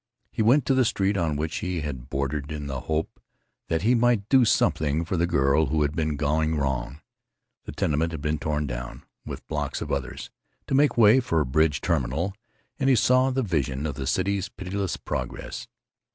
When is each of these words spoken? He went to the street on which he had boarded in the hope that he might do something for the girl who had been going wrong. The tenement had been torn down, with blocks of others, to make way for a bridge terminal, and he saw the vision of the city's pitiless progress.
He 0.31 0.41
went 0.41 0.65
to 0.65 0.73
the 0.73 0.83
street 0.83 1.15
on 1.15 1.35
which 1.35 1.57
he 1.57 1.81
had 1.81 2.09
boarded 2.09 2.51
in 2.51 2.65
the 2.65 2.79
hope 2.89 3.19
that 3.67 3.83
he 3.83 3.93
might 3.93 4.27
do 4.29 4.45
something 4.45 5.05
for 5.05 5.15
the 5.15 5.27
girl 5.27 5.67
who 5.67 5.83
had 5.83 5.95
been 5.95 6.15
going 6.15 6.55
wrong. 6.57 7.01
The 7.65 7.71
tenement 7.71 8.11
had 8.11 8.19
been 8.19 8.39
torn 8.39 8.65
down, 8.65 9.03
with 9.27 9.45
blocks 9.47 9.79
of 9.79 9.91
others, 9.91 10.31
to 10.65 10.73
make 10.73 10.97
way 10.97 11.19
for 11.19 11.39
a 11.39 11.45
bridge 11.45 11.81
terminal, 11.81 12.33
and 12.79 12.89
he 12.89 12.95
saw 12.95 13.29
the 13.29 13.43
vision 13.43 13.85
of 13.85 13.93
the 13.93 14.07
city's 14.07 14.49
pitiless 14.49 14.97
progress. 14.97 15.67